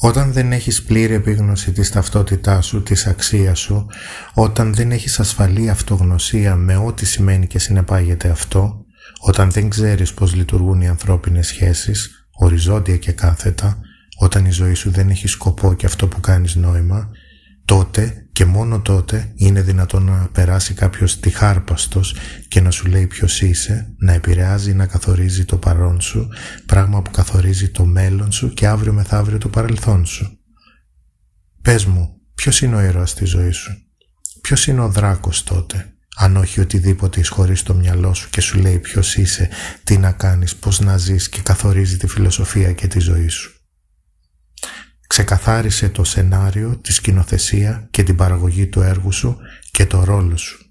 [0.00, 3.86] Όταν δεν έχεις πλήρη επίγνωση της ταυτότητάς σου, της αξίας σου,
[4.34, 8.84] όταν δεν έχεις ασφαλή αυτογνωσία με ό,τι σημαίνει και συνεπάγεται αυτό,
[9.20, 13.80] όταν δεν ξέρεις πώς λειτουργούν οι ανθρώπινες σχέσεις, οριζόντια και κάθετα,
[14.18, 17.10] όταν η ζωή σου δεν έχει σκοπό και αυτό που κάνεις νόημα,
[17.68, 22.14] τότε και μόνο τότε είναι δυνατόν να περάσει κάποιος τυχάρπαστος
[22.48, 26.28] και να σου λέει ποιος είσαι, να επηρεάζει να καθορίζει το παρόν σου,
[26.66, 30.38] πράγμα που καθορίζει το μέλλον σου και αύριο μεθαύριο το παρελθόν σου.
[31.62, 33.72] Πες μου, ποιος είναι ο ήρωας στη ζωή σου,
[34.40, 38.78] ποιος είναι ο δράκος τότε, αν όχι οτιδήποτε εισχωρεί στο μυαλό σου και σου λέει
[38.78, 39.48] ποιος είσαι,
[39.84, 43.57] τι να κάνεις, πώς να ζεις και καθορίζει τη φιλοσοφία και τη ζωή σου;
[45.18, 49.36] Ξεκαθάρισε το σενάριο, τη σκηνοθεσία και την παραγωγή του έργου σου
[49.70, 50.67] και το ρόλο σου.